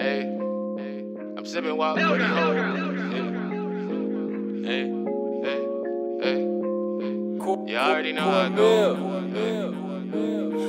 Hey, 0.00 0.22
hey, 0.78 1.04
I'm 1.36 1.44
sipping 1.44 1.76
wild 1.76 2.00
for 2.00 2.16
the 2.16 2.26
hoe. 2.26 2.54
Hey, 4.64 4.88
hey, 5.44 5.60
hey, 6.22 6.32
hey. 6.32 6.40
You 7.70 7.76
already 7.76 8.12
know 8.12 8.22
how 8.22 8.46
it 8.46 8.56
goes. 8.56 8.96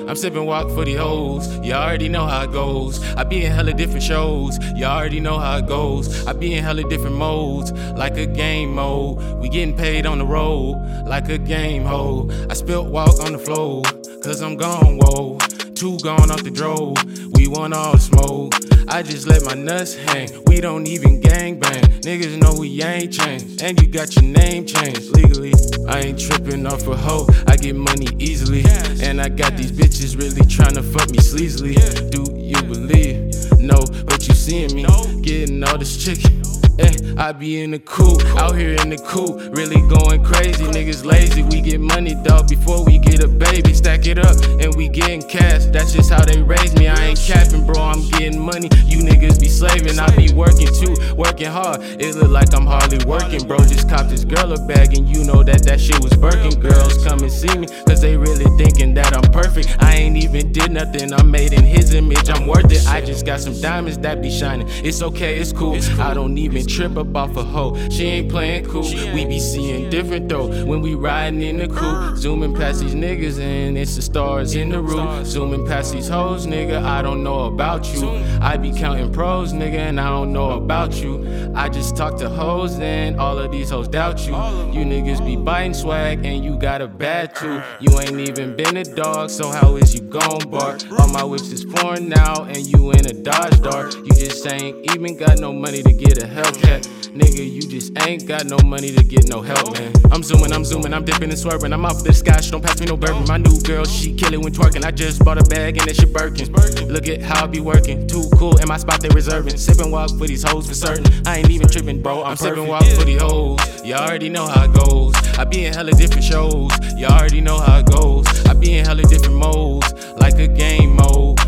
I'm 0.09 0.17
sipping 0.17 0.46
wok 0.46 0.70
for 0.71 0.83
the 0.83 0.96
hoes. 0.96 1.47
You 1.59 1.71
already 1.71 2.09
know 2.09 2.28
how 2.28 2.44
it 2.44 2.52
goes. 2.52 3.02
I 3.13 3.23
be 3.23 3.46
in 3.46 3.54
hella 3.54 3.71
different 3.73 4.04
shows. 4.04 4.59
You 4.75 4.84
already 4.84 5.21
know 5.21 5.39
how 5.39 5.59
it 5.59 5.66
goes. 5.66 6.27
I 6.27 6.34
be 6.34 6.54
in 6.55 6.61
hella 6.61 6.84
different 6.89 7.16
modes, 7.16 7.71
like 7.71 8.18
a 8.18 8.25
game 8.25 8.73
mode. 8.73 9.39
We 9.39 9.48
getting 9.48 9.77
paid 9.77 10.05
on 10.05 10.18
the 10.18 10.25
road, 10.25 10.75
like 11.05 11.29
a 11.29 11.38
game 11.38 11.86
hoe. 11.86 12.29
I 12.50 12.54
spilt 12.54 12.88
wok 12.88 13.18
on 13.21 13.32
the 13.32 13.39
floor, 13.39 13.84
cause 14.21 14.41
I'm 14.41 14.57
gone, 14.57 14.98
whoa. 14.98 15.38
Two 15.82 15.98
gone 15.98 16.29
off 16.29 16.43
the 16.43 16.52
drove. 16.52 16.95
We 17.34 17.47
want 17.47 17.73
all 17.73 17.93
the 17.93 17.97
smoke. 17.97 18.54
I 18.88 19.02
just 19.02 19.25
let 19.25 19.43
my 19.43 19.55
nuts 19.55 19.96
hang. 19.96 20.29
We 20.46 20.61
don't 20.61 20.86
even 20.86 21.19
gang 21.19 21.60
bang. 21.60 21.82
Niggas 22.06 22.37
know 22.37 22.54
we 22.54 22.83
ain't 22.83 23.11
changed. 23.11 23.64
And 23.64 23.82
you 23.82 23.87
got 23.87 24.15
your 24.15 24.25
name 24.25 24.68
changed 24.68 25.09
legally. 25.18 25.54
I 25.87 26.01
ain't 26.01 26.20
tripping 26.20 26.68
off 26.68 26.86
a 26.86 26.96
hoe. 26.96 27.25
I 27.47 27.56
get 27.56 27.75
money 27.75 28.09
easily. 28.20 28.64
And 29.01 29.20
I 29.20 29.29
got 29.29 29.57
these 29.57 29.71
bitches 29.71 30.15
really 30.15 30.46
trying 30.46 30.75
to 30.75 30.83
fuck 30.83 31.09
me 31.09 31.18
sleazily. 31.18 31.73
Do 32.11 32.31
you 32.38 32.61
believe? 32.61 33.59
No, 33.59 33.80
but 34.06 34.28
you 34.28 34.36
seeing 34.36 34.75
me 34.75 34.86
getting 35.23 35.64
all 35.64 35.80
this 35.80 35.98
chicken. 35.98 36.44
Eh, 36.80 37.16
I 37.17 37.31
be 37.31 37.61
in 37.61 37.72
the 37.72 37.80
coop, 37.80 38.22
out 38.38 38.56
here 38.56 38.73
in 38.81 38.89
the 38.89 38.98
coop, 38.98 39.56
really 39.56 39.81
going 39.89 40.23
crazy. 40.23 40.64
Niggas 40.64 41.06
lazy, 41.06 41.44
we 41.44 41.61
get 41.61 41.80
money, 41.80 42.16
dog, 42.23 42.48
before 42.48 42.84
we 42.84 42.98
get 42.98 43.23
a 43.23 43.28
baby. 43.28 43.73
Stack 43.73 44.08
it 44.08 44.17
up, 44.17 44.38
and 44.61 44.70
we 44.81 44.90
getting 44.90 45.22
cash. 45.22 45.66
That's 45.66 45.94
just 45.94 46.09
how 46.12 46.26
they 46.26 46.42
raise 46.42 46.73
me. 46.76 46.88
I 46.88 47.09
ain't 47.09 47.20
capping, 47.20 47.67
bro. 47.67 47.76
I'm 47.80 48.02
getting 48.09 48.40
money. 48.40 48.67
You 48.86 49.04
niggas 49.04 49.40
be 49.40 49.48
slaving, 49.48 50.00
I 50.00 50.09
be 50.16 50.34
working 50.34 50.70
too, 50.81 50.95
working 51.16 51.52
hard. 51.52 51.81
It 51.81 52.16
look 52.16 52.32
like 52.32 52.52
I'm 52.56 52.66
hardly 52.66 52.98
working, 53.06 53.48
bro. 53.48 53.60
Just 53.60 53.88
cop 53.88 54.08
this 54.08 54.26
girl 54.26 54.52
a 54.52 54.58
bag, 54.66 54.98
and 54.98 55.08
you 55.08 55.23
know 55.23 55.44
that 55.44 55.62
that 55.66 55.80
shit 55.80 56.02
was 56.02 56.18
working. 56.18 56.60
Girls 56.60 56.98
come 57.06 57.20
and 57.20 57.32
see 57.32 57.56
me, 57.60 57.68
cause 57.86 58.02
they 58.02 58.18
really 58.18 58.50
thinking 58.58 58.96
that 58.96 59.16
I'm 59.16 59.32
perfect. 59.32 59.78
I 59.84 59.94
ain't 59.94 60.18
even 60.18 60.52
did 60.52 60.72
nothing, 60.72 61.14
I'm 61.14 61.30
made 61.30 61.54
in 61.54 61.64
his 61.64 61.94
image, 61.94 62.28
I'm 62.30 62.48
worth 62.48 62.72
it. 62.72 62.88
I 62.88 63.02
just 63.02 63.23
got 63.23 63.40
some 63.40 63.60
diamonds 63.62 64.00
that 64.00 64.20
be 64.20 64.32
shining. 64.32 64.68
It's 64.84 65.04
okay, 65.04 65.38
it's 65.38 65.54
cool. 65.54 65.78
I 66.00 66.16
don't 66.16 66.36
even 66.40 66.66
trip 66.66 66.98
up 66.98 67.16
off 67.16 67.38
a 67.38 67.44
hoe. 67.44 67.78
She 67.90 68.06
ain't 68.06 68.32
playing 68.32 68.66
cool. 68.66 68.90
We 69.14 69.26
be 69.26 69.40
seeing 69.40 69.92
different 69.92 70.28
though 70.28 70.66
when 70.66 70.82
we 70.82 70.95
riding 70.95 71.44
in 71.44 71.58
the 71.58 71.68
coupe. 71.68 72.18
Zooming 72.18 72.56
past 72.56 72.80
these 72.80 72.95
niggas 72.95 73.40
and 73.40 73.78
it's 73.78 73.95
the 73.95 74.02
stars 74.02 74.56
in 74.56 74.70
the 74.72 74.81
roof. 74.81 75.25
Zooming 75.25 75.66
past 75.66 75.94
these 75.94 76.08
hoes, 76.08 76.47
nigga. 76.47 76.83
I 76.83 77.02
don't 77.02 77.23
know 77.23 77.45
about 77.45 77.94
you. 77.94 78.09
I 78.41 78.58
be 78.58 78.72
counting 78.72 79.11
pros, 79.11 79.53
nigga, 79.53 79.77
and 79.77 80.00
I 80.00 80.09
don't 80.09 80.31
know 80.33 80.52
about 80.52 80.94
you. 81.02 81.52
I 81.55 81.69
just 81.69 81.95
talk 81.95 82.17
to 82.19 82.30
hoes 82.30 82.80
and 82.80 83.19
all 83.19 83.38
of 83.38 83.52
these 83.52 83.69
hoes 83.69 83.88
doubt 83.88 84.25
you. 84.25 84.33
You 84.72 84.86
niggas 84.86 85.25
be 85.25 85.36
biting 85.36 85.73
swag 85.73 86.25
and 86.25 86.44
you 86.44 86.58
got 86.58 86.81
a 86.81 86.88
bad 86.88 87.36
too. 87.36 87.61
You 87.80 87.99
ain't 87.99 88.19
even 88.19 88.55
been 88.55 88.77
a 88.77 88.83
dog, 88.83 89.30
so 89.30 89.52
how 89.52 89.75
is 89.75 89.94
you 89.94 90.02
gon' 90.02 90.49
bark? 90.49 90.81
All 90.99 91.08
my 91.09 91.23
whips 91.23 91.52
is 91.52 91.64
foreign 91.64 92.09
now 92.09 92.44
and 92.44 92.66
you 92.66 92.92
in 92.92 93.05
a 93.05 93.14
Dodge 93.14 93.61
Dart. 93.61 93.95
You 93.95 94.11
just 94.25 94.45
ain't 94.45 94.77
even 94.91 95.17
got 95.17 95.39
no 95.39 95.52
money 95.52 95.81
to 95.81 95.91
get 95.91 96.22
a 96.22 96.27
Hellcat. 96.27 96.86
Nigga, 97.11 97.44
you 97.44 97.61
just 97.61 97.91
ain't 98.08 98.27
got 98.27 98.45
no 98.45 98.58
money 98.59 98.91
to 98.91 99.03
get 99.03 99.27
no 99.27 99.41
help, 99.41 99.73
man. 99.73 99.91
I'm 100.11 100.22
zooming, 100.22 100.53
I'm 100.53 100.64
zooming, 100.64 100.94
I'm 100.94 101.03
dipping 101.03 101.30
and 101.30 101.39
swerving. 101.39 101.73
I'm 101.73 101.83
off 101.86 102.03
this 102.03 102.19
sky, 102.19 102.39
she 102.39 102.52
don't 102.52 102.64
pass 102.64 102.80
me 102.80 102.86
no 102.86 102.95
bourbon. 102.95 103.25
My 103.27 103.38
new 103.38 103.59
girl, 103.61 103.83
she 103.83 104.14
kill 104.14 104.31
it 104.31 104.39
when 104.39 104.53
twerking. 104.53 104.86
I 104.86 104.92
just 104.92 105.25
bought 105.25 105.39
a 105.39 105.44
bag 105.49 105.77
and 105.77 105.88
that 105.88 105.95
shit 105.95 106.14
Birkin. 106.14 106.53
Look 106.88 107.08
at 107.08 107.23
how 107.23 107.45
I 107.45 107.47
be 107.47 107.61
working. 107.61 108.08
Too 108.08 108.30
cool 108.38 108.58
in 108.58 108.67
my 108.67 108.77
spot, 108.77 109.02
they 109.02 109.09
reserving. 109.09 109.58
Sipping 109.58 109.89
wok 109.89 110.11
for 110.11 110.27
these 110.27 110.44
hoes 110.44 110.67
for 110.67 110.75
certain. 110.75 111.05
I 111.25 111.38
ain't 111.38 111.49
even 111.49 111.67
tripping, 111.67 112.03
bro. 112.03 112.23
I'm 112.23 112.38
sipping 112.38 112.67
wok 112.67 112.83
for 112.83 113.03
these 113.03 113.22
hoes. 113.22 113.59
You 113.83 113.95
already 113.95 114.30
know 114.30 114.45
how 114.45 114.66
it 114.66 114.73
goes. 114.73 115.16
I 115.39 115.45
be 115.45 115.66
in 115.66 115.73
hella 115.73 115.94
different 115.94 116.23
shows. 116.23 116.71
You 116.95 117.08
already 117.08 117.42
know 117.42 117.60
how 117.60 117.80
it 117.80 117.87
goes. 117.87 118.27
I 118.45 118.54
be 118.54 118.77
in 118.77 118.86
hella 118.86 119.04
different 119.04 119.36
modes, 119.36 119.92
like 120.17 120.36
a 120.36 120.48
game 120.48 120.95
mode. 120.95 121.41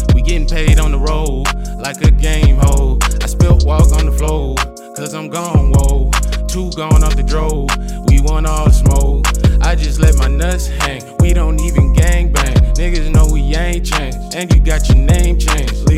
Whoa. 5.84 6.10
Two 6.48 6.72
gone 6.72 7.04
off 7.04 7.16
the 7.16 7.24
drove, 7.24 7.68
we 8.08 8.22
want 8.22 8.46
all 8.46 8.66
the 8.66 8.72
smoke. 8.72 9.28
I 9.62 9.76
just 9.76 10.00
let 10.00 10.16
my 10.16 10.28
nuts 10.28 10.68
hang, 10.68 11.02
we 11.20 11.34
don't 11.34 11.60
even 11.62 11.94
gang 11.94 12.32
bang. 12.32 12.56
Niggas 12.76 13.12
know 13.12 13.28
we 13.32 13.56
ain't 13.56 13.86
changed, 13.86 14.18
and 14.36 14.54
you 14.54 14.62
got 14.62 14.88
your 14.88 14.98
name 14.98 15.38
changed. 15.40 15.93